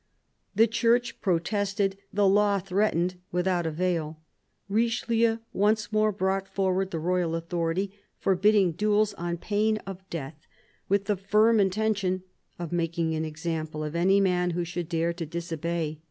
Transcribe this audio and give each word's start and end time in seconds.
The 0.55 0.65
Church 0.65 1.21
pro 1.21 1.37
tested, 1.37 1.95
the 2.11 2.27
law 2.27 2.57
threatened, 2.57 3.17
without 3.31 3.67
avail. 3.67 4.19
Richelieu 4.67 5.37
once 5.53 5.91
more 5.93 6.11
brought 6.11 6.47
forward 6.47 6.89
the 6.89 6.97
royal 6.97 7.35
authority, 7.35 7.93
forbidding 8.17 8.71
duels 8.71 9.13
on 9.13 9.37
pain 9.37 9.77
of 9.85 9.99
death, 10.09 10.47
with 10.89 11.05
the 11.05 11.15
firm 11.17 11.59
intention 11.59 12.23
of 12.57 12.71
making 12.71 13.13
an 13.13 13.25
example 13.25 13.83
of 13.83 13.95
any 13.95 14.19
man 14.19 14.49
who 14.57 14.63
should 14.65 14.89
dare 14.89 15.13
to 15.13 15.25
disobey. 15.27 15.99